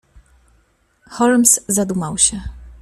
[1.09, 2.41] "Holmes zadumał się."